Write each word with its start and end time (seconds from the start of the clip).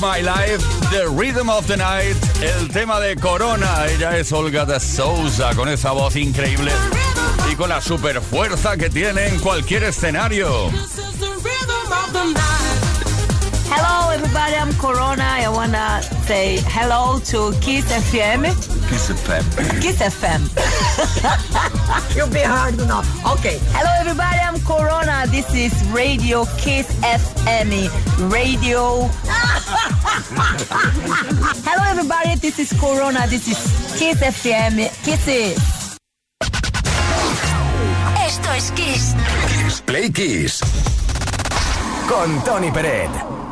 My 0.00 0.20
Life, 0.20 0.62
The 0.90 1.08
Rhythm 1.08 1.48
of 1.48 1.66
the 1.66 1.76
Night, 1.76 2.16
el 2.42 2.68
tema 2.68 3.00
de 3.00 3.16
Corona. 3.16 3.86
Ella 3.86 4.16
es 4.18 4.32
Olga 4.32 4.64
de 4.64 4.78
Sousa 4.80 5.54
con 5.54 5.68
esa 5.68 5.92
voz 5.92 6.16
increíble 6.16 6.72
y 7.50 7.54
con 7.54 7.68
la 7.68 7.80
super 7.80 8.20
fuerza 8.20 8.76
que 8.76 8.90
tiene 8.90 9.28
en 9.28 9.38
cualquier 9.40 9.84
escenario. 9.84 10.70
Hello 13.68 14.10
everybody, 14.12 14.54
I'm 14.54 14.72
Corona. 14.74 15.24
I 15.38 15.48
wanna 15.48 16.02
say 16.26 16.58
hello 16.68 17.18
to 17.26 17.52
Kiss 17.60 17.84
FM. 17.90 18.44
Kiss 18.88 19.10
FM. 19.10 19.80
Kiss 19.82 19.98
FM. 20.00 20.46
You'll 22.16 22.28
be 22.28 22.40
hard 22.40 22.78
enough. 22.80 23.06
Okay. 23.38 23.58
Hello 23.72 23.90
everybody, 24.00 24.38
I'm 24.38 24.60
Corona. 24.60 25.26
This 25.28 25.52
is 25.54 25.72
Radio 25.90 26.44
Kiss 26.58 26.86
FM. 27.02 27.90
Radio 28.30 29.10
Hello 30.28 31.84
everybody, 31.88 32.34
this 32.36 32.58
is 32.58 32.72
Corona, 32.80 33.26
this 33.28 33.46
is 33.46 33.58
Kiss 33.96 34.18
FM. 34.18 34.90
Kisses. 35.04 35.56
Esto 38.18 38.50
es 38.56 38.72
Kiss. 38.72 39.14
Kiss 39.46 39.80
Play 39.82 40.10
Kiss. 40.10 40.60
Con 42.08 42.42
Tony 42.42 42.72
Peret. 42.72 43.45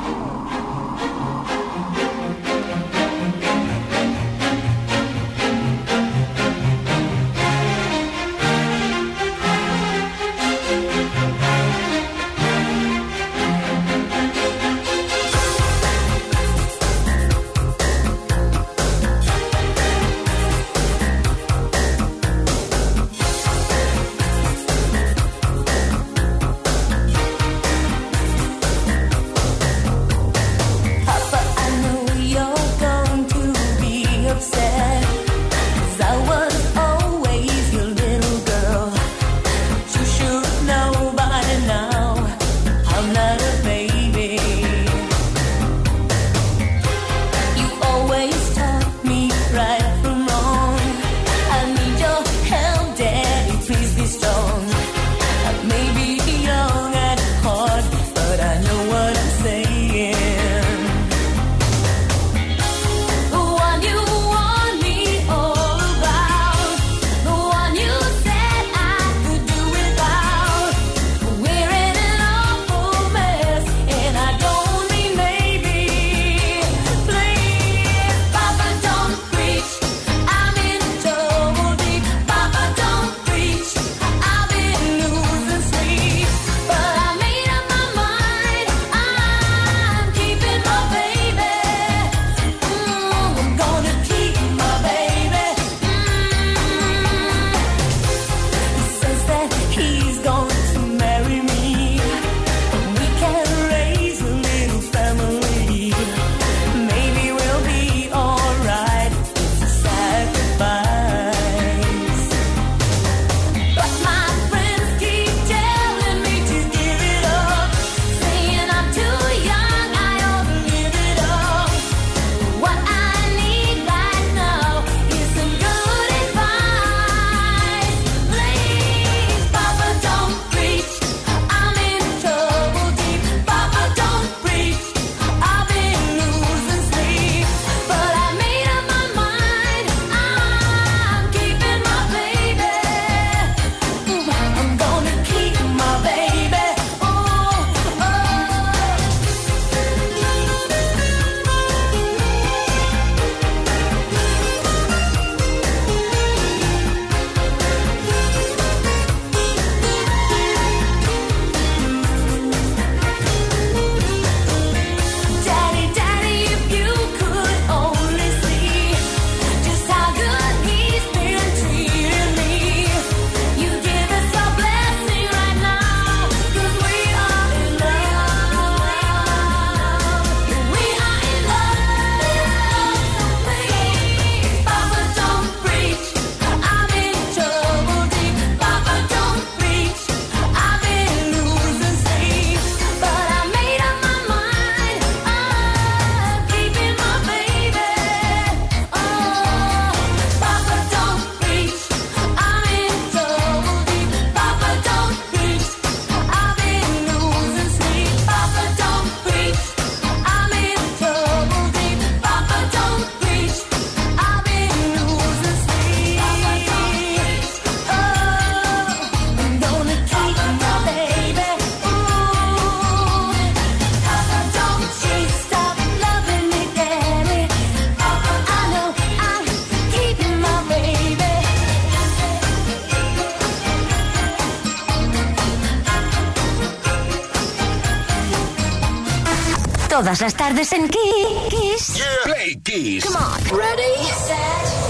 Todas 240.14 240.32
las 240.32 240.34
tardes 240.34 240.72
en 240.72 240.88
Kiss. 240.88 242.00
Play 242.22 242.56
Kiss. 242.62 243.04
Come 243.04 243.16
on. 243.16 243.58
Ready, 243.58 244.06
set, 244.16 244.38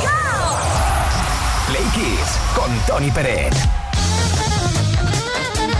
go. 0.03 0.11
Play 1.67 1.83
Kiss 1.95 2.29
con 2.55 2.79
Tony 2.87 3.11
Pérez. 3.11 3.55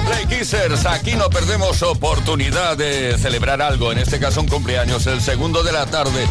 Play 0.07 0.39
Kissers, 0.39 0.87
aquí 0.87 1.13
no 1.13 1.29
perdemos 1.29 1.83
oportunidad 1.83 2.79
de 2.79 3.19
celebrar 3.19 3.61
algo, 3.61 3.93
en 3.93 3.99
este 3.99 4.19
caso 4.19 4.41
un 4.41 4.49
cumpleaños, 4.49 5.07
el 5.07 5.21
segundo 5.21 5.63
de 5.63 5.73
la 5.73 5.85
tarde, 5.85 6.27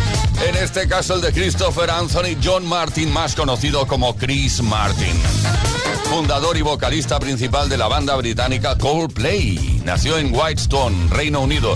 en 0.48 0.56
este 0.56 0.88
caso 0.88 1.14
el 1.14 1.22
de 1.22 1.32
Christopher 1.34 1.92
Anthony 1.92 2.36
John 2.44 2.66
Martin, 2.66 3.14
más 3.14 3.36
conocido 3.36 3.86
como 3.86 4.16
Chris 4.16 4.64
Martin 4.64 5.14
fundador 6.14 6.58
y 6.58 6.62
vocalista 6.62 7.20
principal 7.20 7.70
de 7.70 7.76
la 7.76 7.88
banda 7.88 8.16
británica 8.16 8.78
Coldplay. 8.78 9.82
Nació 9.84 10.20
en 10.20 10.32
Whitestone, 10.32 11.08
Reino 11.10 11.42
Unido, 11.42 11.76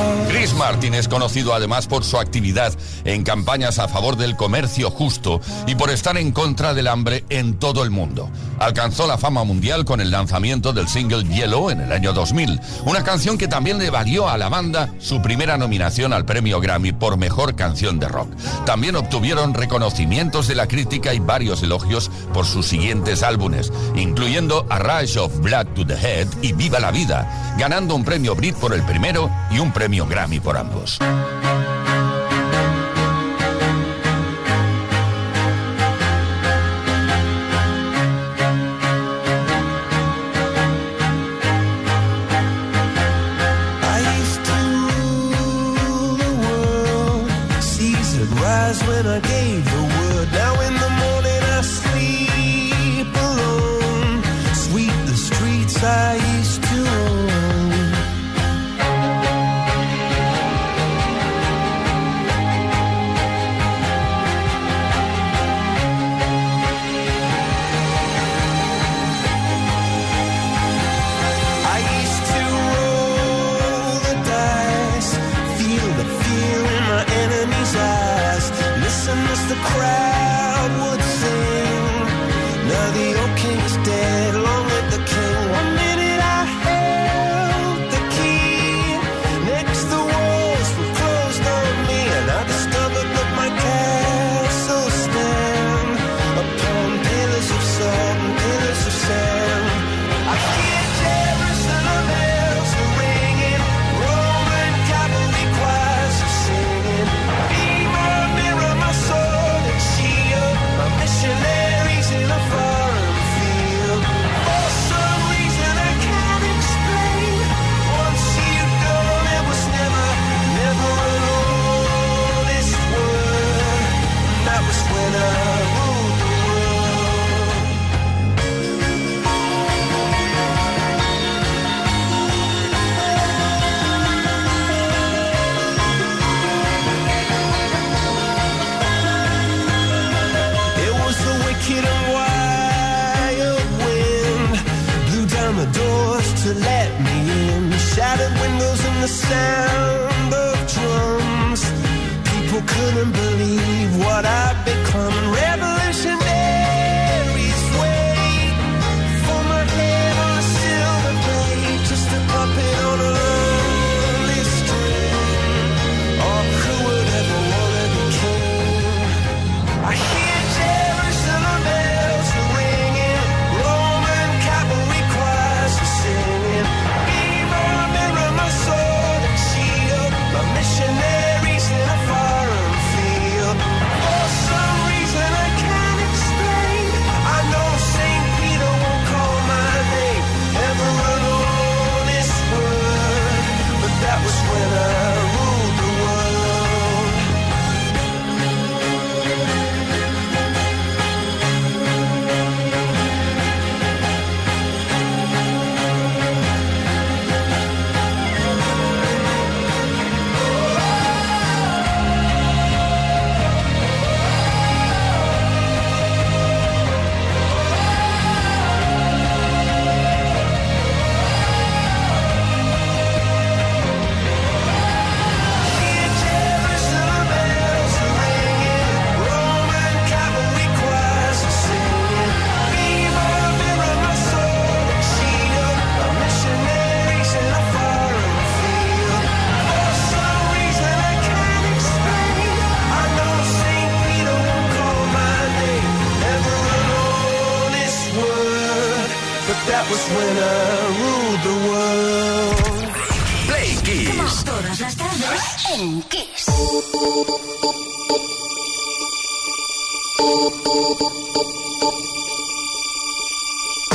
love 0.00 0.29
Chris 0.50 0.58
Martin 0.58 0.94
es 0.94 1.06
conocido 1.06 1.54
además 1.54 1.86
por 1.86 2.02
su 2.02 2.18
actividad 2.18 2.72
en 3.04 3.22
campañas 3.22 3.78
a 3.78 3.86
favor 3.86 4.16
del 4.16 4.34
comercio 4.34 4.90
justo 4.90 5.40
y 5.68 5.76
por 5.76 5.90
estar 5.90 6.16
en 6.16 6.32
contra 6.32 6.74
del 6.74 6.88
hambre 6.88 7.24
en 7.28 7.54
todo 7.54 7.84
el 7.84 7.90
mundo. 7.90 8.28
Alcanzó 8.58 9.06
la 9.06 9.16
fama 9.16 9.44
mundial 9.44 9.84
con 9.84 10.00
el 10.00 10.10
lanzamiento 10.10 10.72
del 10.72 10.88
single 10.88 11.24
Yellow 11.24 11.70
en 11.70 11.80
el 11.80 11.92
año 11.92 12.12
2000, 12.12 12.60
una 12.84 13.04
canción 13.04 13.38
que 13.38 13.46
también 13.46 13.78
le 13.78 13.90
valió 13.90 14.28
a 14.28 14.36
la 14.38 14.48
banda 14.48 14.92
su 14.98 15.22
primera 15.22 15.56
nominación 15.56 16.12
al 16.12 16.24
premio 16.24 16.60
Grammy 16.60 16.92
por 16.92 17.16
mejor 17.16 17.54
canción 17.54 18.00
de 18.00 18.08
rock. 18.08 18.30
También 18.66 18.96
obtuvieron 18.96 19.54
reconocimientos 19.54 20.48
de 20.48 20.56
la 20.56 20.66
crítica 20.66 21.14
y 21.14 21.20
varios 21.20 21.62
elogios 21.62 22.10
por 22.34 22.44
sus 22.44 22.66
siguientes 22.66 23.22
álbumes, 23.22 23.72
incluyendo 23.94 24.66
A 24.68 24.80
Rush 24.80 25.16
of 25.16 25.38
Blood 25.40 25.68
to 25.76 25.86
the 25.86 25.94
Head 25.94 26.26
y 26.42 26.52
Viva 26.52 26.80
la 26.80 26.90
Vida, 26.90 27.54
ganando 27.56 27.94
un 27.94 28.04
premio 28.04 28.34
Brit 28.34 28.56
por 28.56 28.74
el 28.74 28.82
primero 28.82 29.30
y 29.50 29.60
un 29.60 29.72
premio 29.72 30.06
Grammy 30.06 30.39
por 30.42 30.56
ambos. 30.56 30.98
when 48.86 49.06
I 49.06 49.79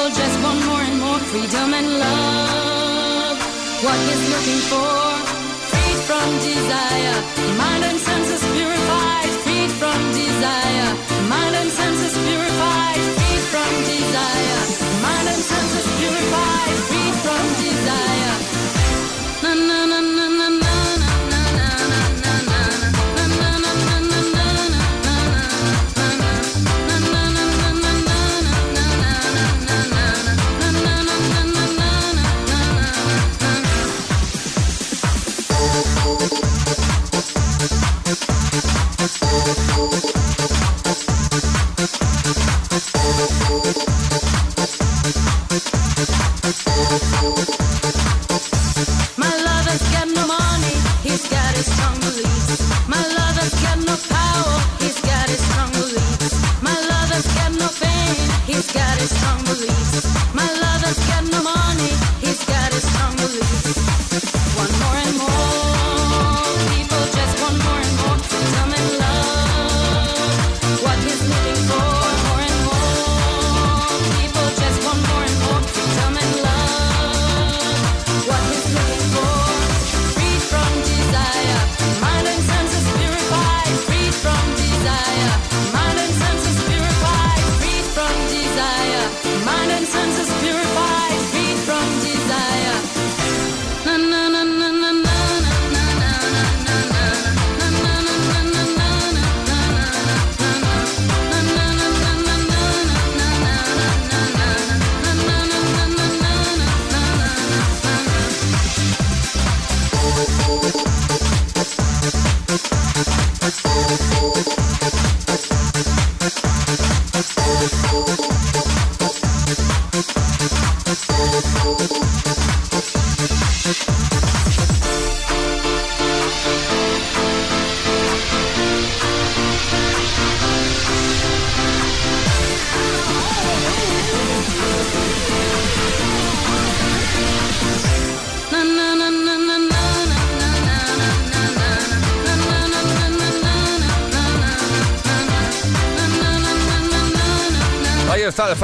people 0.00 0.16
just 0.16 0.42
want 0.42 0.60
more 0.64 0.80
and 0.80 0.98
more 1.00 1.18
freedom 1.30 1.74
and 1.74 1.88
love. 1.98 3.36
What 3.84 3.98
he's 4.06 4.24
looking 4.32 4.62
for, 4.72 4.96
freed 5.70 6.00
from 6.08 6.28
desire, 6.40 7.16
mind 7.60 7.84
and 7.84 7.98
senses 7.98 8.42
purified, 8.54 9.30
freed 9.44 9.70
from 9.80 10.00
desire, 10.22 10.90
mind 11.28 11.54
and 11.60 11.70
senses 11.70 12.14
purified, 12.26 13.02
freed 13.16 13.44
from 13.52 13.70
desire, 13.92 14.60
mind 15.04 15.28
and 15.32 15.42
senses 15.50 15.86
purified, 15.98 16.76
freed 16.88 17.16
from 17.24 17.44
desire. 17.64 18.34
Na 19.42 19.52
na 19.68 19.80
na 19.92 20.09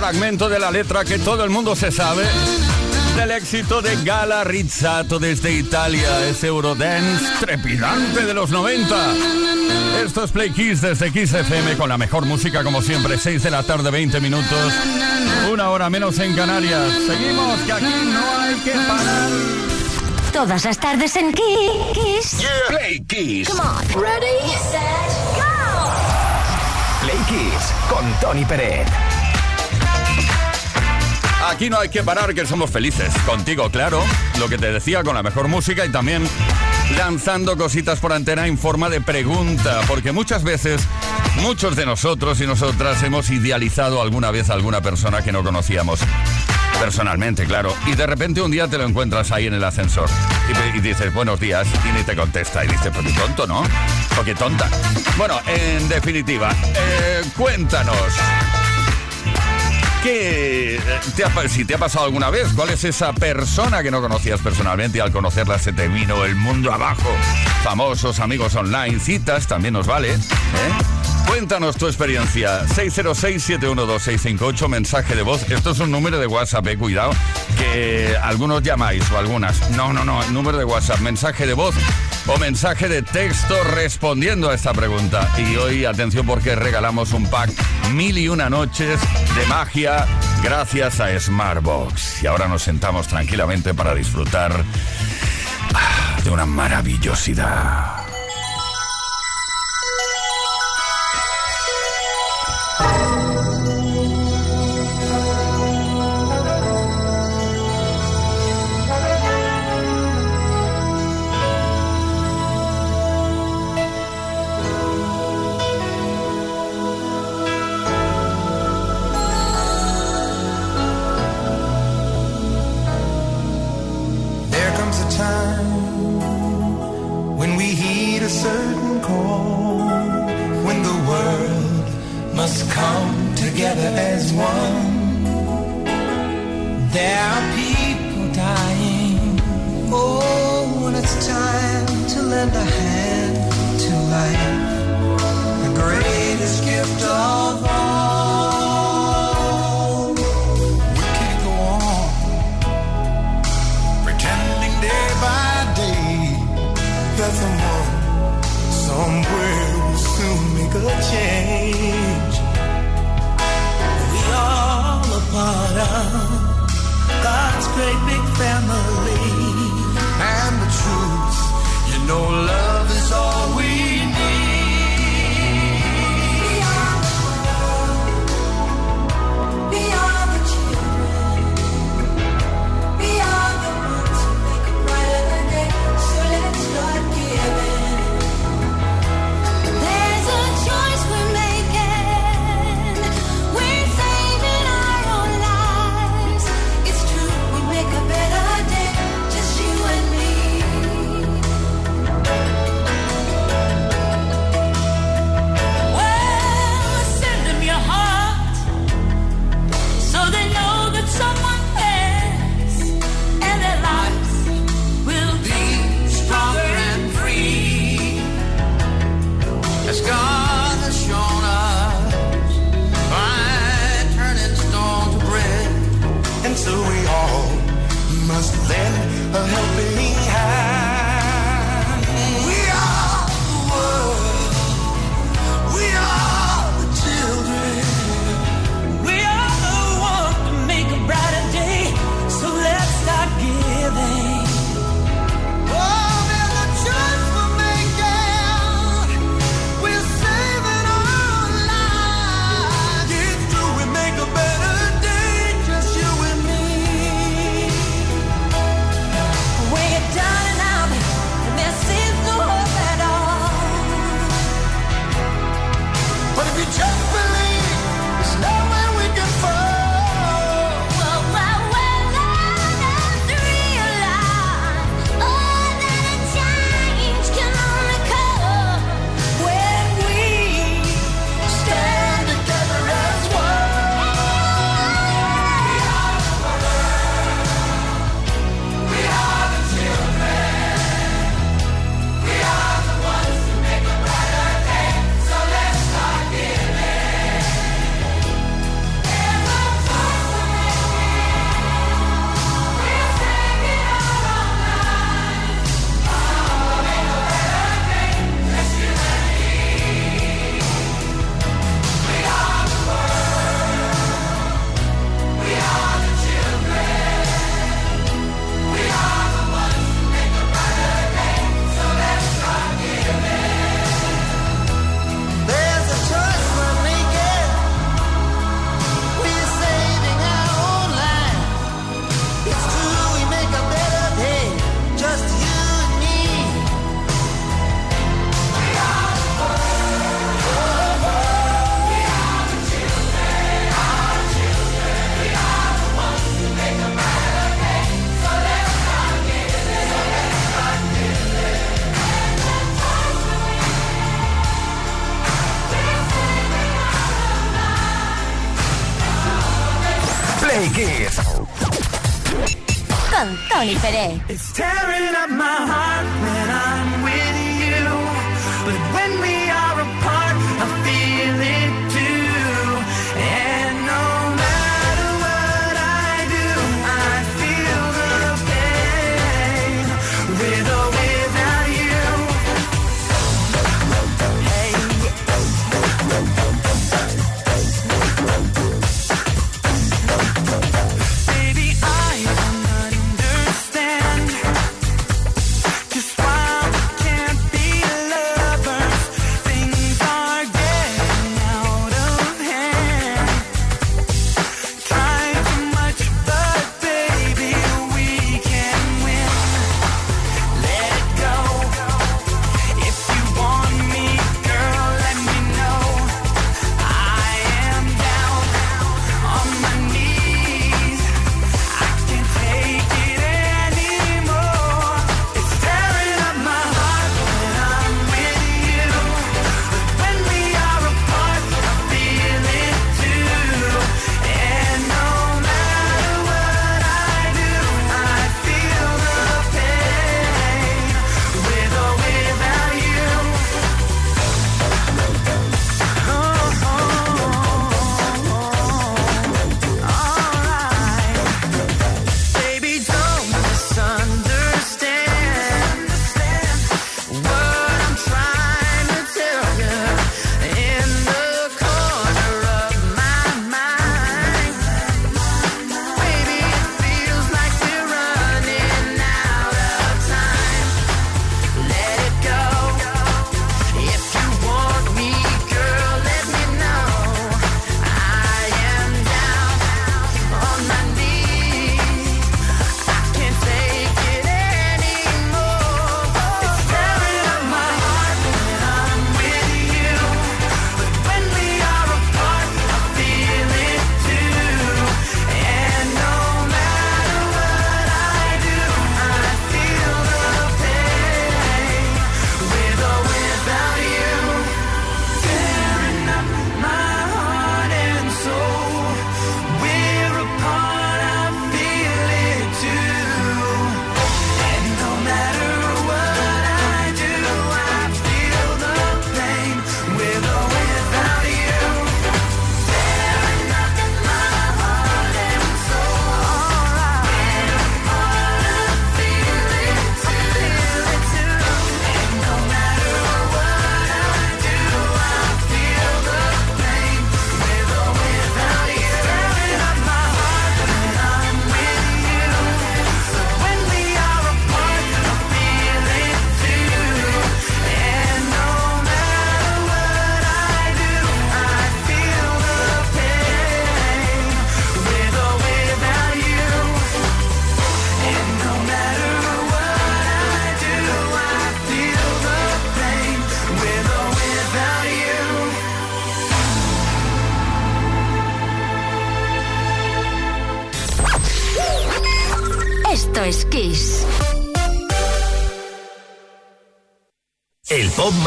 fragmento 0.06 0.48
de 0.48 0.60
la 0.60 0.70
letra 0.70 1.04
que 1.04 1.18
todo 1.18 1.42
el 1.42 1.50
mundo 1.50 1.74
se 1.74 1.90
sabe 1.90 2.22
del 3.16 3.32
éxito 3.32 3.82
de 3.82 3.96
Gala 4.04 4.44
Rizzato 4.44 5.18
desde 5.18 5.52
Italia, 5.52 6.28
ese 6.28 6.46
Eurodance 6.46 7.24
trepidante 7.40 8.24
de 8.24 8.32
los 8.32 8.50
90. 8.50 8.94
Esto 10.04 10.22
es 10.22 10.30
Play 10.30 10.50
Kiss 10.50 10.80
desde 10.80 11.10
Kiss 11.10 11.34
FM 11.34 11.76
con 11.76 11.88
la 11.88 11.98
mejor 11.98 12.24
música 12.24 12.62
como 12.62 12.82
siempre, 12.82 13.18
6 13.18 13.42
de 13.42 13.50
la 13.50 13.64
tarde, 13.64 13.90
20 13.90 14.20
minutos, 14.20 14.72
una 15.50 15.70
hora 15.70 15.90
menos 15.90 16.16
en 16.20 16.36
Canarias. 16.36 16.92
Seguimos, 17.04 17.58
que 17.62 17.72
aquí 17.72 17.84
no 18.04 18.40
hay 18.40 18.54
que 18.60 18.70
parar. 18.86 19.30
Todas 20.32 20.64
las 20.66 20.78
tardes 20.78 21.16
en 21.16 21.32
Kiss. 21.32 22.46
Play 22.68 23.00
Kiss. 23.08 23.48
Come 23.48 23.60
on. 23.60 24.00
Ready, 24.00 24.52
set, 24.70 25.10
go. 25.34 25.90
Play 27.00 27.18
Kiss 27.28 27.72
con 27.88 28.04
Tony 28.20 28.44
Peret. 28.44 29.05
Aquí 31.48 31.70
no 31.70 31.78
hay 31.78 31.88
que 31.88 32.02
parar, 32.02 32.34
que 32.34 32.44
somos 32.44 32.70
felices. 32.70 33.14
Contigo, 33.24 33.70
claro. 33.70 34.02
Lo 34.38 34.48
que 34.48 34.58
te 34.58 34.72
decía, 34.72 35.04
con 35.04 35.14
la 35.14 35.22
mejor 35.22 35.48
música 35.48 35.86
y 35.86 35.90
también 35.90 36.28
lanzando 36.98 37.56
cositas 37.56 38.00
por 38.00 38.12
antena 38.12 38.46
en 38.46 38.58
forma 38.58 38.88
de 38.88 39.00
pregunta. 39.00 39.80
Porque 39.86 40.12
muchas 40.12 40.42
veces, 40.42 40.82
muchos 41.42 41.76
de 41.76 41.86
nosotros 41.86 42.40
y 42.40 42.46
nosotras 42.46 43.02
hemos 43.04 43.30
idealizado 43.30 44.02
alguna 44.02 44.30
vez 44.32 44.50
a 44.50 44.54
alguna 44.54 44.80
persona 44.80 45.22
que 45.22 45.30
no 45.30 45.44
conocíamos. 45.44 46.00
Personalmente, 46.80 47.46
claro. 47.46 47.74
Y 47.86 47.94
de 47.94 48.06
repente 48.06 48.42
un 48.42 48.50
día 48.50 48.68
te 48.68 48.76
lo 48.76 48.84
encuentras 48.84 49.30
ahí 49.30 49.46
en 49.46 49.54
el 49.54 49.64
ascensor. 49.64 50.10
Y, 50.74 50.80
dices, 50.80 51.14
buenos 51.14 51.40
días, 51.40 51.66
y 51.88 51.92
ni 51.96 52.02
te 52.02 52.16
contesta. 52.16 52.64
Y 52.64 52.68
dices, 52.68 52.90
pues 52.92 53.06
qué 53.06 53.12
tonto, 53.12 53.46
¿no? 53.46 53.62
O 54.20 54.24
qué 54.24 54.34
tonta. 54.34 54.68
Bueno, 55.16 55.40
en 55.46 55.88
definitiva, 55.88 56.50
eh, 56.74 57.22
cuéntanos. 57.36 58.12
¿Qué 60.02 60.78
pa- 61.34 61.48
si 61.48 61.64
te 61.64 61.74
ha 61.74 61.78
pasado 61.78 62.04
alguna 62.06 62.30
vez? 62.30 62.48
¿Cuál 62.54 62.70
es 62.70 62.84
esa 62.84 63.12
persona 63.12 63.82
que 63.82 63.90
no 63.90 64.00
conocías 64.00 64.40
personalmente 64.40 64.98
y 64.98 65.00
al 65.00 65.10
conocerla 65.12 65.58
se 65.58 65.72
te 65.72 65.88
vino 65.88 66.24
el 66.24 66.34
mundo 66.36 66.72
abajo? 66.72 67.08
Famosos, 67.62 68.20
amigos 68.20 68.54
online, 68.54 69.00
citas, 69.00 69.46
también 69.46 69.74
nos 69.74 69.86
vale. 69.86 70.14
¿eh? 70.14 70.18
Cuéntanos 71.26 71.76
tu 71.76 71.86
experiencia. 71.86 72.64
606-712-658, 72.66 74.68
mensaje 74.68 75.14
de 75.14 75.22
voz. 75.22 75.48
Esto 75.50 75.70
es 75.70 75.80
un 75.80 75.90
número 75.90 76.18
de 76.18 76.26
WhatsApp, 76.26 76.66
eh, 76.68 76.78
cuidado, 76.78 77.10
que 77.58 78.16
algunos 78.22 78.62
llamáis 78.62 79.10
o 79.10 79.18
algunas. 79.18 79.70
No, 79.70 79.92
no, 79.92 80.04
no, 80.04 80.22
número 80.30 80.58
de 80.58 80.64
WhatsApp, 80.64 81.00
mensaje 81.00 81.46
de 81.46 81.54
voz 81.54 81.74
o 82.26 82.38
mensaje 82.38 82.88
de 82.88 83.02
texto 83.02 83.62
respondiendo 83.64 84.50
a 84.50 84.54
esta 84.54 84.72
pregunta. 84.72 85.28
Y 85.38 85.56
hoy, 85.56 85.84
atención, 85.84 86.26
porque 86.26 86.54
regalamos 86.54 87.12
un 87.12 87.28
pack 87.28 87.50
mil 87.92 88.16
y 88.18 88.28
una 88.28 88.48
noches 88.48 89.00
de 89.34 89.46
magia 89.46 90.06
gracias 90.42 91.00
a 91.00 91.18
Smartbox. 91.18 92.22
Y 92.22 92.26
ahora 92.26 92.48
nos 92.48 92.62
sentamos 92.62 93.08
tranquilamente 93.08 93.74
para 93.74 93.94
disfrutar 93.94 94.64
ah, 95.74 96.20
de 96.22 96.30
una 96.30 96.46
maravillosidad. 96.46 98.05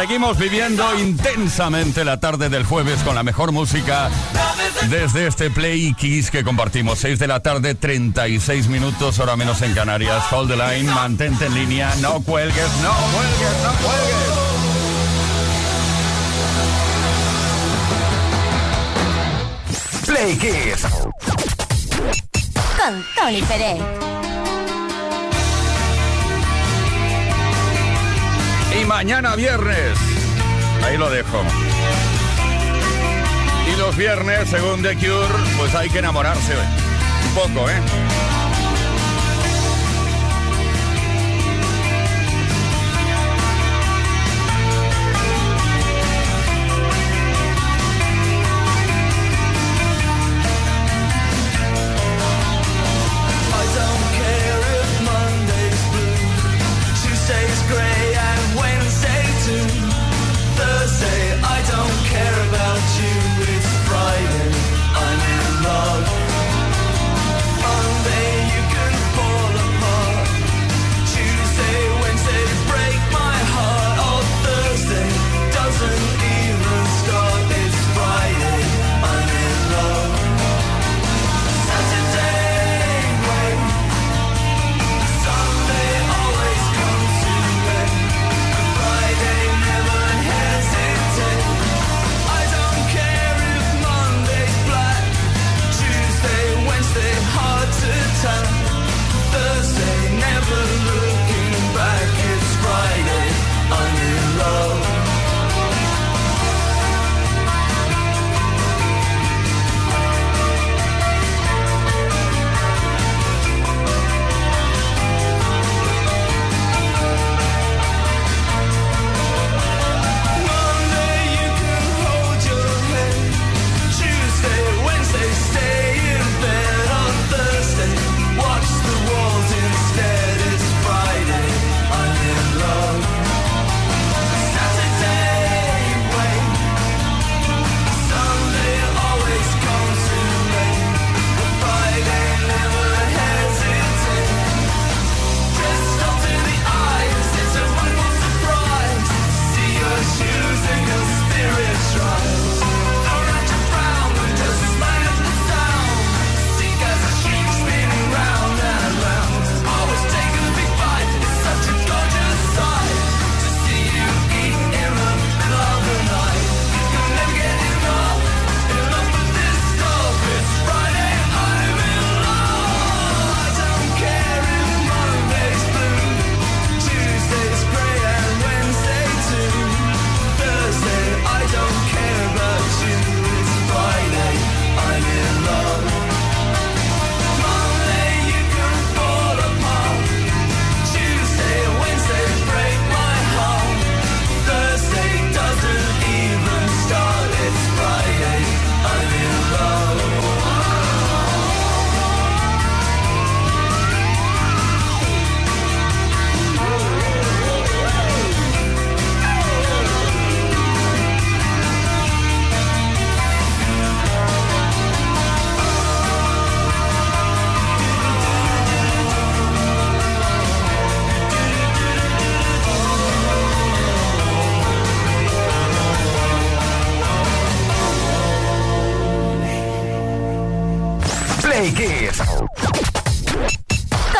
Seguimos 0.00 0.38
viviendo 0.38 0.98
intensamente 0.98 2.06
la 2.06 2.18
tarde 2.18 2.48
del 2.48 2.64
jueves 2.64 3.02
con 3.02 3.14
la 3.14 3.22
mejor 3.22 3.52
música 3.52 4.08
desde 4.88 5.26
este 5.26 5.50
Play 5.50 5.92
Kiss 5.92 6.30
que 6.30 6.42
compartimos. 6.42 7.00
6 7.00 7.18
de 7.18 7.26
la 7.26 7.40
tarde, 7.40 7.74
36 7.74 8.68
minutos, 8.68 9.18
hora 9.18 9.36
menos 9.36 9.60
en 9.60 9.74
Canarias. 9.74 10.24
Hold 10.32 10.52
the 10.52 10.56
line, 10.56 10.90
mantente 10.90 11.44
en 11.44 11.54
línea, 11.54 11.94
no 12.00 12.22
cuelgues, 12.22 12.66
no 12.82 12.94
cuelgues, 13.12 13.52
no 13.62 13.72
cuelgues. 13.84 14.38
Play 20.06 20.38
Kiss. 20.38 20.86
Con 22.78 23.04
Tony 23.16 23.42
Pérez. 23.42 24.19
mañana 28.90 29.36
viernes. 29.36 29.96
Ahí 30.84 30.98
lo 30.98 31.08
dejo. 31.08 31.40
Y 33.72 33.78
los 33.78 33.96
viernes, 33.96 34.50
según 34.50 34.82
The 34.82 34.96
Cure, 34.96 35.28
pues 35.56 35.72
hay 35.76 35.88
que 35.90 36.00
enamorarse. 36.00 36.54
Un 37.28 37.34
poco, 37.34 37.70
¿eh? 37.70 38.09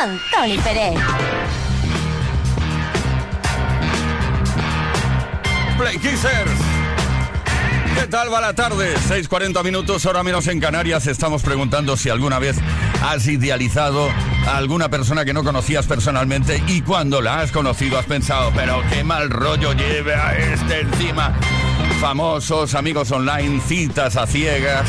Con 0.01 0.19
Tony 0.31 0.57
Pérez. 0.57 0.95
Play 5.77 5.99
Kissers. 5.99 6.51
¿Qué 7.95 8.07
tal 8.07 8.33
va 8.33 8.41
la 8.41 8.55
tarde? 8.55 8.95
6.40 8.97 9.63
minutos, 9.63 10.07
ahora 10.07 10.23
menos 10.23 10.47
en 10.47 10.59
Canarias. 10.59 11.07
Estamos 11.07 11.43
preguntando 11.43 11.99
si 11.99 12.09
alguna 12.09 12.39
vez 12.39 12.57
has 13.03 13.27
idealizado 13.27 14.09
a 14.47 14.57
alguna 14.57 14.89
persona 14.89 15.27
que 15.27 15.35
no 15.35 15.45
conocías 15.45 15.87
personalmente 15.87 16.63
y 16.67 16.81
cuando 16.81 17.21
la 17.21 17.41
has 17.41 17.53
conocido 17.53 17.99
has 17.99 18.07
pensado, 18.07 18.53
pero 18.55 18.83
qué 18.91 19.05
mal 19.05 19.29
rollo 19.29 19.75
lleve 19.75 20.15
a 20.15 20.35
este 20.35 20.81
encima. 20.81 21.35
Famosos, 22.01 22.75
amigos 22.75 23.11
online, 23.11 23.61
citas 23.61 24.17
a 24.17 24.27
ciegas. 24.27 24.89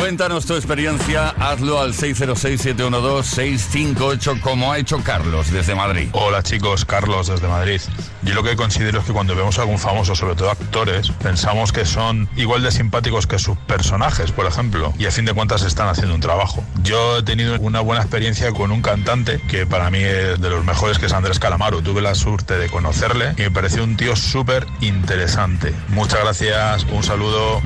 Cuéntanos 0.00 0.46
tu 0.46 0.54
experiencia, 0.54 1.28
hazlo 1.38 1.78
al 1.78 1.92
606-712-658 1.92 4.40
como 4.40 4.72
ha 4.72 4.78
hecho 4.78 4.96
Carlos 5.04 5.52
desde 5.52 5.74
Madrid. 5.74 6.08
Hola 6.12 6.42
chicos, 6.42 6.86
Carlos 6.86 7.26
desde 7.26 7.46
Madrid. 7.48 7.82
Yo 8.22 8.32
lo 8.32 8.42
que 8.42 8.56
considero 8.56 9.00
es 9.00 9.04
que 9.04 9.12
cuando 9.12 9.36
vemos 9.36 9.58
a 9.58 9.60
algún 9.60 9.78
famoso, 9.78 10.14
sobre 10.14 10.36
todo 10.36 10.50
actores, 10.50 11.10
pensamos 11.22 11.70
que 11.70 11.84
son 11.84 12.30
igual 12.34 12.62
de 12.62 12.70
simpáticos 12.70 13.26
que 13.26 13.38
sus 13.38 13.58
personajes, 13.58 14.32
por 14.32 14.46
ejemplo, 14.46 14.94
y 14.98 15.04
a 15.04 15.10
fin 15.10 15.26
de 15.26 15.34
cuentas 15.34 15.64
están 15.64 15.88
haciendo 15.88 16.14
un 16.14 16.22
trabajo. 16.22 16.64
Yo 16.82 17.18
he 17.18 17.22
tenido 17.22 17.60
una 17.60 17.80
buena 17.80 18.00
experiencia 18.00 18.52
con 18.52 18.72
un 18.72 18.80
cantante 18.80 19.38
que 19.48 19.66
para 19.66 19.90
mí 19.90 19.98
es 19.98 20.40
de 20.40 20.48
los 20.48 20.64
mejores, 20.64 20.98
que 20.98 21.04
es 21.06 21.12
Andrés 21.12 21.38
Calamaro. 21.38 21.82
Tuve 21.82 22.00
la 22.00 22.14
suerte 22.14 22.56
de 22.56 22.70
conocerle 22.70 23.34
y 23.36 23.42
me 23.42 23.50
pareció 23.50 23.84
un 23.84 23.98
tío 23.98 24.16
súper 24.16 24.66
interesante. 24.80 25.74
Muchas 25.88 26.22
gracias, 26.22 26.86
un 26.90 27.02
saludo. 27.02 27.60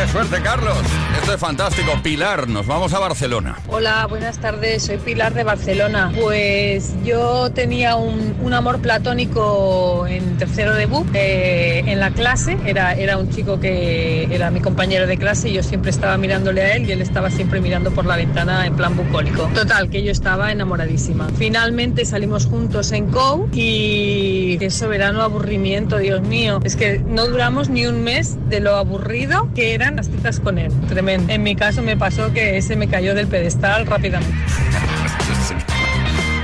¡Qué 0.00 0.08
suerte, 0.08 0.40
Carlos! 0.40 0.78
Esto 1.20 1.34
es 1.34 1.40
fantástico. 1.40 1.92
Pilar, 2.02 2.48
nos 2.48 2.66
vamos 2.66 2.94
a 2.94 2.98
Barcelona. 2.98 3.58
Hola, 3.68 4.06
buenas 4.06 4.38
tardes. 4.38 4.84
Soy 4.84 4.96
Pilar 4.96 5.34
de 5.34 5.44
Barcelona. 5.44 6.10
Pues 6.18 6.94
yo 7.04 7.50
tenía 7.52 7.96
un, 7.96 8.30
amor 8.54 8.80
platónico 8.80 10.06
en 10.08 10.38
tercero 10.38 10.74
de 10.74 10.86
BUP 10.86 11.06
eh, 11.14 11.84
en 11.86 12.00
la 12.00 12.10
clase. 12.12 12.56
Era, 12.64 12.94
era 12.94 13.18
un 13.18 13.28
chico 13.30 13.60
que 13.60 14.34
era 14.34 14.50
mi 14.50 14.60
compañero 14.60 15.06
de 15.06 15.18
clase 15.18 15.50
y 15.50 15.52
yo 15.52 15.62
siempre 15.62 15.90
estaba 15.90 16.16
mirándole 16.16 16.62
a 16.62 16.74
él 16.74 16.88
y 16.88 16.92
él 16.92 17.02
estaba 17.02 17.30
siempre 17.30 17.60
mirando 17.60 17.92
por 17.92 18.06
la 18.06 18.16
ventana 18.16 18.66
en 18.66 18.74
plan 18.74 18.96
bucólico. 18.96 19.50
Total, 19.54 19.90
que 19.90 20.02
yo 20.02 20.10
estaba 20.10 20.50
enamoradísima. 20.50 21.28
Finalmente 21.36 22.06
salimos 22.06 22.46
juntos 22.46 22.90
en 22.90 23.10
COU 23.10 23.50
y 23.52 24.56
qué 24.58 24.70
soberano 24.70 25.22
aburrimiento, 25.22 25.98
Dios 25.98 26.22
mío. 26.22 26.58
Es 26.64 26.74
que 26.74 26.98
no 26.98 27.26
duramos 27.26 27.68
ni 27.68 27.86
un 27.86 28.02
mes 28.02 28.38
de 28.48 28.60
lo 28.60 28.74
aburrido 28.76 29.48
que 29.54 29.74
las 29.96 30.06
citas 30.06 30.40
con 30.40 30.58
él. 30.58 30.72
Tremendo. 30.88 31.32
En 31.32 31.42
mi 31.42 31.56
caso 31.56 31.82
me 31.82 31.96
pasó 31.96 32.32
que 32.32 32.56
ese 32.56 32.76
me 32.76 32.88
cayó 32.88 33.14
del 33.14 33.26
pedestal 33.26 33.86
rápidamente. 33.86 34.34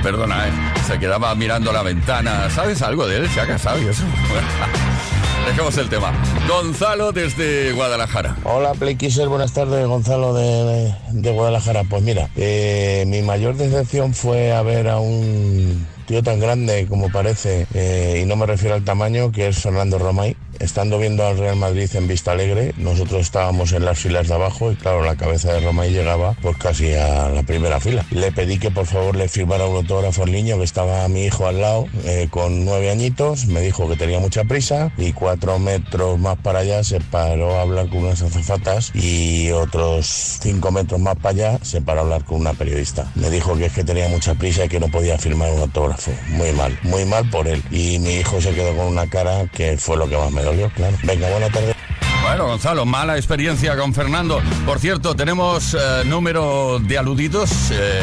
Perdona, 0.03 0.47
¿eh? 0.47 0.51
se 0.85 0.99
quedaba 0.99 1.35
mirando 1.35 1.71
la 1.71 1.83
ventana. 1.83 2.49
¿Sabes 2.49 2.81
algo 2.81 3.07
de 3.07 3.17
él? 3.17 3.29
¿Se 3.29 3.41
ha 3.41 3.47
casado 3.47 3.81
y 3.81 3.87
eso? 3.87 4.03
Dejemos 5.47 5.77
el 5.77 5.89
tema. 5.89 6.11
Gonzalo 6.47 7.13
desde 7.13 7.71
Guadalajara. 7.71 8.35
Hola 8.43 8.73
Playkisser, 8.73 9.29
buenas 9.29 9.53
tardes, 9.53 9.87
Gonzalo 9.87 10.33
de, 10.33 10.93
de 11.11 11.31
Guadalajara. 11.31 11.83
Pues 11.85 12.03
mira, 12.03 12.29
eh, 12.35 13.05
mi 13.07 13.21
mayor 13.21 13.55
decepción 13.55 14.13
fue 14.13 14.51
a 14.51 14.61
ver 14.61 14.89
a 14.89 14.99
un 14.99 15.87
tío 16.05 16.23
tan 16.23 16.39
grande 16.39 16.85
como 16.87 17.09
parece, 17.09 17.67
eh, 17.73 18.21
y 18.23 18.25
no 18.25 18.35
me 18.35 18.45
refiero 18.45 18.75
al 18.75 18.83
tamaño, 18.83 19.31
que 19.31 19.47
es 19.47 19.59
Fernando 19.59 19.99
Romay. 19.99 20.35
Estando 20.59 20.97
viendo 20.97 21.25
al 21.25 21.37
Real 21.37 21.55
Madrid 21.55 21.89
en 21.93 22.07
Vista 22.07 22.31
Alegre, 22.31 22.73
nosotros 22.77 23.21
estábamos 23.21 23.73
en 23.73 23.85
las 23.85 23.99
filas 23.99 24.27
de 24.27 24.33
abajo 24.33 24.71
y 24.71 24.75
claro, 24.75 25.03
la 25.03 25.15
cabeza 25.15 25.53
de 25.53 25.59
Romay 25.59 25.91
llegaba 25.91 26.35
pues 26.41 26.57
casi 26.57 26.93
a 26.93 27.29
la 27.29 27.43
primera 27.43 27.79
fila. 27.79 28.05
Le 28.11 28.31
pedí 28.31 28.57
que 28.57 28.71
por 28.71 28.85
favor 28.85 29.15
le 29.15 29.27
firmara 29.29 29.65
un 29.65 29.77
autógrafo 29.77 30.23
al 30.23 30.31
niño, 30.31 30.57
que 30.57 30.63
estaba 30.63 31.07
mi 31.07 31.25
hijo 31.25 31.47
al 31.47 31.61
lado 31.61 31.85
eh, 32.05 32.27
con 32.29 32.65
nueve 32.65 32.89
añitos, 32.89 33.45
me 33.45 33.61
dijo 33.61 33.87
que 33.87 33.95
tenía 33.95 34.19
mucha 34.19 34.43
prisa 34.45 34.91
y 34.97 35.13
cuatro 35.13 35.59
metros 35.59 36.19
más 36.19 36.37
para 36.37 36.59
allá 36.59 36.83
se 36.83 36.99
paró 36.99 37.55
a 37.55 37.61
hablar 37.61 37.89
con 37.89 37.99
unas 37.99 38.21
azafatas 38.21 38.91
y 38.95 39.51
otros 39.51 40.07
cinco 40.41 40.71
metros 40.71 40.99
más 40.99 41.15
para 41.15 41.29
allá 41.29 41.59
se 41.61 41.81
paró 41.81 41.99
a 41.99 42.03
hablar 42.03 42.25
con 42.25 42.41
una 42.41 42.53
periodista. 42.53 43.11
Me 43.15 43.29
dijo 43.29 43.55
que 43.55 43.65
es 43.65 43.73
que 43.73 43.83
tenía 43.83 44.07
mucha 44.09 44.35
prisa 44.35 44.65
y 44.65 44.69
que 44.69 44.79
no 44.79 44.87
podía 44.87 45.17
firmar 45.17 45.51
un 45.51 45.61
autógrafo. 45.61 46.11
Muy 46.29 46.51
mal, 46.53 46.77
muy 46.83 47.05
mal 47.05 47.29
por 47.29 47.47
él. 47.47 47.63
Y 47.71 47.99
mi 47.99 48.15
hijo 48.15 48.41
se 48.41 48.53
quedó 48.53 48.75
con 48.75 48.87
una 48.87 49.07
cara 49.09 49.47
que 49.47 49.77
fue 49.77 49.97
lo 49.97 50.07
que 50.07 50.17
más 50.17 50.31
me 50.31 50.46
dolió, 50.47 50.69
claro. 50.71 50.97
Venga, 51.03 51.29
buena 51.29 51.49
tarde. 51.49 51.75
Bueno, 52.23 52.47
Gonzalo, 52.47 52.85
mala 52.85 53.15
experiencia 53.15 53.77
con 53.77 53.93
Fernando. 53.93 54.41
Por 54.65 54.79
cierto, 54.79 55.15
tenemos 55.15 55.73
eh, 55.73 56.03
número 56.05 56.79
de 56.79 56.97
aludidos, 56.97 57.71
eh, 57.71 58.01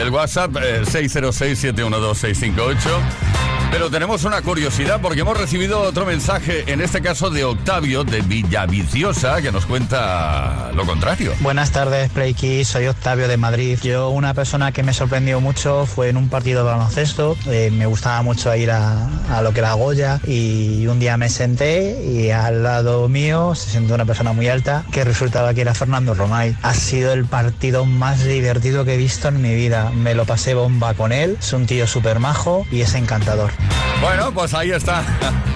el 0.00 0.10
WhatsApp 0.10 0.56
eh, 0.60 0.82
606-712-658. 0.84 3.51
Pero 3.72 3.88
tenemos 3.90 4.24
una 4.24 4.42
curiosidad 4.42 5.00
porque 5.00 5.22
hemos 5.22 5.34
recibido 5.34 5.80
otro 5.80 6.04
mensaje, 6.04 6.70
en 6.70 6.82
este 6.82 7.00
caso 7.00 7.30
de 7.30 7.44
Octavio 7.44 8.04
de 8.04 8.20
Villaviciosa, 8.20 9.40
que 9.40 9.50
nos 9.50 9.64
cuenta 9.64 10.70
lo 10.74 10.84
contrario. 10.84 11.32
Buenas 11.40 11.70
tardes, 11.70 12.10
Play 12.10 12.34
Kids. 12.34 12.68
Soy 12.68 12.86
Octavio 12.86 13.28
de 13.28 13.38
Madrid. 13.38 13.78
Yo, 13.82 14.10
una 14.10 14.34
persona 14.34 14.72
que 14.72 14.82
me 14.82 14.92
sorprendió 14.92 15.40
mucho 15.40 15.86
fue 15.86 16.10
en 16.10 16.18
un 16.18 16.28
partido 16.28 16.64
de 16.64 16.70
baloncesto. 16.70 17.34
Eh, 17.46 17.70
me 17.72 17.86
gustaba 17.86 18.20
mucho 18.20 18.54
ir 18.54 18.70
a, 18.70 19.08
a 19.30 19.40
lo 19.40 19.54
que 19.54 19.60
era 19.60 19.72
Goya 19.72 20.20
y 20.26 20.86
un 20.86 21.00
día 21.00 21.16
me 21.16 21.30
senté 21.30 22.04
y 22.04 22.30
al 22.30 22.62
lado 22.62 23.08
mío 23.08 23.54
se 23.54 23.70
sentó 23.70 23.94
una 23.94 24.04
persona 24.04 24.34
muy 24.34 24.48
alta 24.48 24.84
que 24.92 25.02
resultaba 25.02 25.54
que 25.54 25.62
era 25.62 25.72
Fernando 25.72 26.12
Romay. 26.12 26.54
Ha 26.60 26.74
sido 26.74 27.14
el 27.14 27.24
partido 27.24 27.86
más 27.86 28.22
divertido 28.22 28.84
que 28.84 28.94
he 28.94 28.98
visto 28.98 29.28
en 29.28 29.40
mi 29.40 29.54
vida. 29.54 29.90
Me 29.94 30.14
lo 30.14 30.26
pasé 30.26 30.52
bomba 30.52 30.92
con 30.92 31.10
él. 31.10 31.38
Es 31.40 31.54
un 31.54 31.64
tío 31.64 31.86
súper 31.86 32.18
majo 32.18 32.66
y 32.70 32.82
es 32.82 32.94
encantador. 32.94 33.50
Bueno, 34.00 34.32
pues 34.32 34.54
ahí 34.54 34.72
está. 34.72 35.04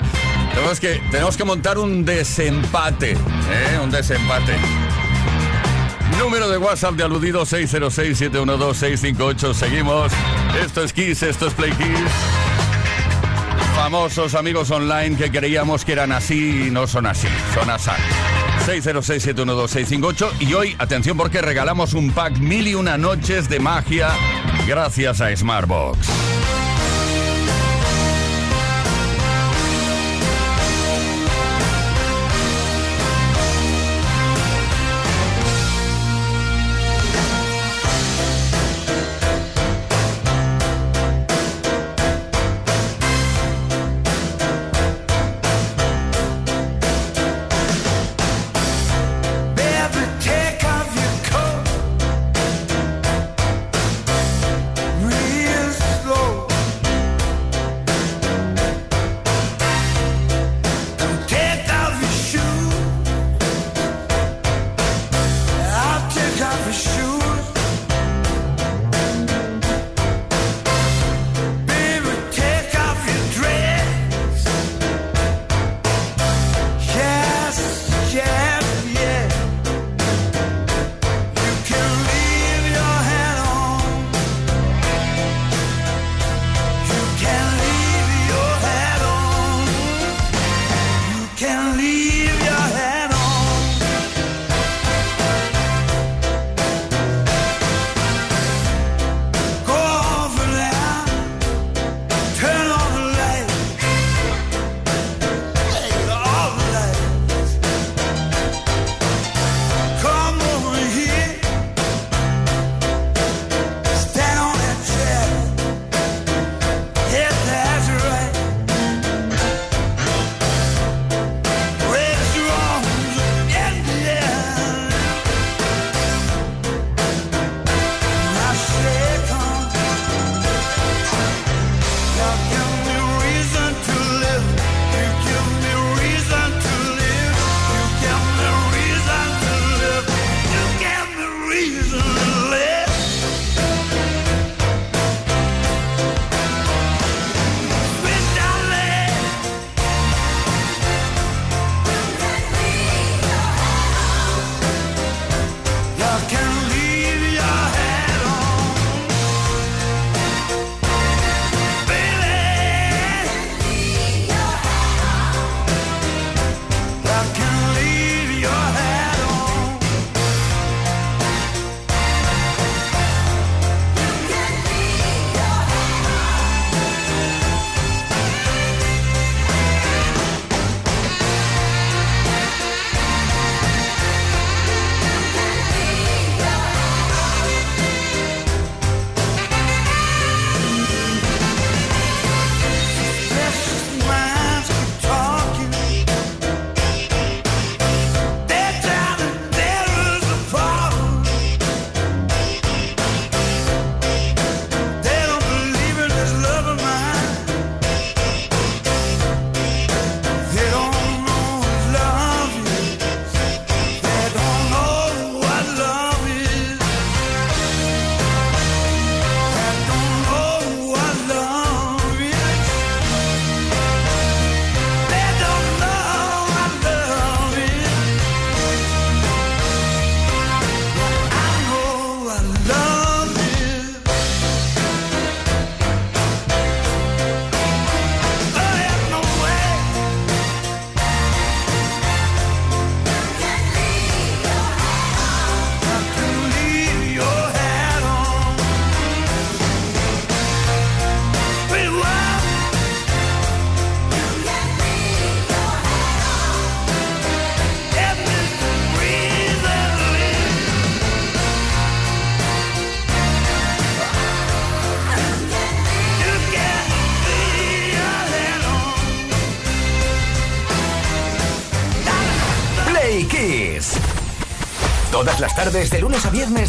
tenemos, 0.55 0.79
que, 0.81 1.01
tenemos 1.11 1.37
que 1.37 1.45
montar 1.45 1.79
un 1.79 2.05
desempate, 2.05 3.13
¿eh? 3.13 3.81
Un 3.83 3.91
desempate. 3.91 4.55
Número 6.19 6.49
de 6.49 6.59
WhatsApp 6.59 6.95
de 6.95 7.05
aludido 7.05 7.45
606-712-658. 7.45 9.55
Seguimos. 9.55 10.13
Esto 10.65 10.83
es 10.83 10.93
Kiss, 10.93 11.23
esto 11.23 11.47
es 11.49 11.55
Play 11.55 11.71
Kiss. 11.73 11.87
Famosos 13.75 14.35
amigos 14.35 14.71
online 14.71 15.17
que 15.17 15.31
creíamos 15.31 15.85
que 15.85 15.93
eran 15.93 16.13
así 16.13 16.69
y 16.69 16.71
no 16.71 16.87
son 16.87 17.07
así, 17.07 17.29
son 17.55 17.69
así. 17.69 17.91
606-712-658 18.67 20.31
y 20.41 20.55
hoy, 20.55 20.75
atención 20.79 21.17
porque 21.17 21.43
regalamos 21.43 21.93
un 21.93 22.11
pack 22.11 22.39
mil 22.39 22.67
y 22.67 22.75
una 22.75 22.97
noches 22.97 23.49
de 23.49 23.61
magia 23.61 24.09
gracias 24.67 25.21
a 25.21 25.37
Smartbox. 25.37 26.26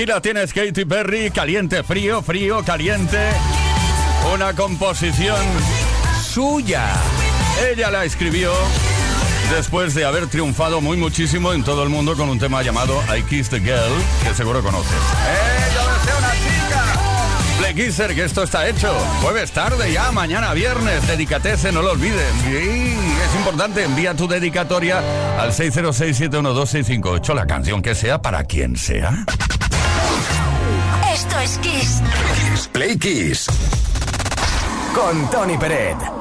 Aquí 0.00 0.06
la 0.06 0.22
tienes 0.22 0.54
Katy 0.54 0.86
Perry, 0.86 1.30
caliente, 1.30 1.82
frío, 1.82 2.22
frío, 2.22 2.64
caliente. 2.64 3.18
Una 4.32 4.54
composición 4.54 5.36
suya. 6.22 6.94
Ella 7.70 7.90
la 7.90 8.06
escribió 8.06 8.50
después 9.54 9.94
de 9.94 10.06
haber 10.06 10.28
triunfado 10.28 10.80
muy 10.80 10.96
muchísimo 10.96 11.52
en 11.52 11.64
todo 11.64 11.82
el 11.82 11.90
mundo 11.90 12.16
con 12.16 12.30
un 12.30 12.38
tema 12.38 12.62
llamado 12.62 12.98
I 13.14 13.24
Kissed 13.24 13.50
the 13.50 13.60
Girl, 13.60 13.92
que 14.24 14.34
seguro 14.34 14.62
conoces. 14.62 14.90
¡Eh, 14.90 15.68
yo 15.74 15.80
deseo 15.92 16.18
una 16.18 16.32
chica! 16.32 17.10
Que 17.74 18.24
esto 18.24 18.42
está 18.42 18.68
hecho. 18.68 18.92
Jueves 19.20 19.52
tarde 19.52 19.92
ya, 19.92 20.10
mañana 20.12 20.54
viernes. 20.54 21.06
Dedicatese, 21.06 21.72
no 21.72 21.82
lo 21.82 21.92
olvides. 21.92 22.32
Y 22.50 22.56
es 22.56 23.36
importante, 23.36 23.84
envía 23.84 24.14
tu 24.14 24.26
dedicatoria 24.26 25.02
al 25.38 25.52
606-712-658, 25.52 27.34
la 27.34 27.46
canción 27.46 27.82
que 27.82 27.94
sea 27.94 28.22
para 28.22 28.44
quien 28.44 28.76
sea. 28.76 29.24
Esto 31.20 31.38
es 31.38 31.58
Kiss. 31.58 32.02
Play 32.72 32.96
Kiss. 32.96 33.46
Con 34.94 35.30
Tony 35.30 35.58
Peret. 35.58 36.19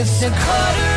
It's 0.00 0.22
a 0.22 0.30
quarter 0.30 0.87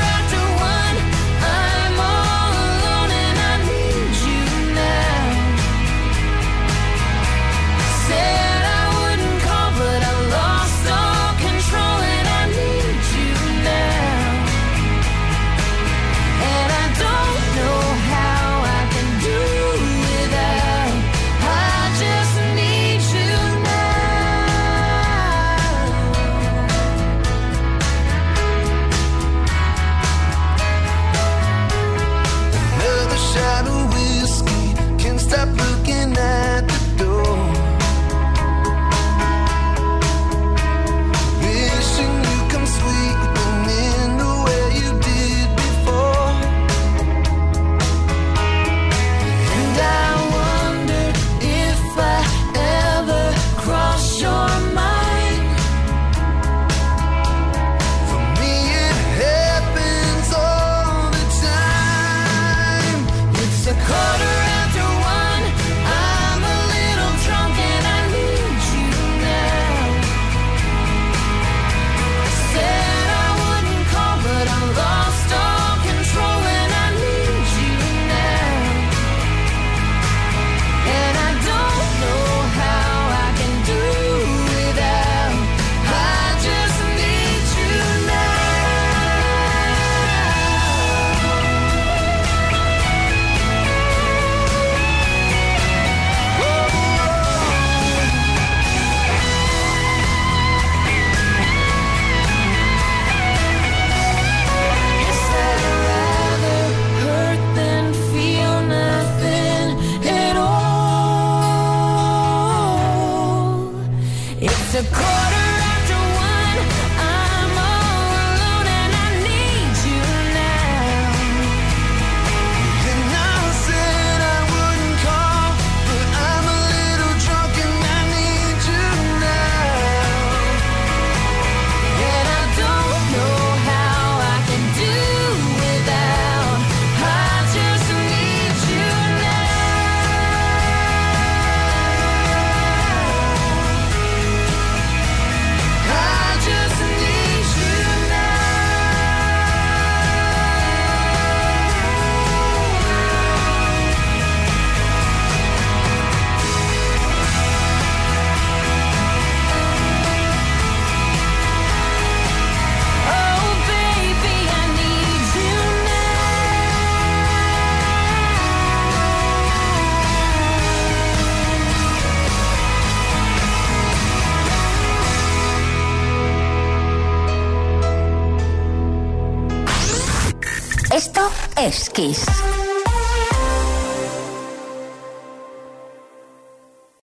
Kiss. 181.93 182.30